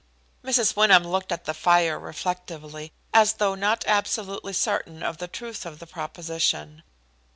[0.43, 0.75] Mrs.
[0.75, 5.77] Wyndham looked at the fire reflectively, as though not absolutely certain of the truth of
[5.77, 6.81] the proposition.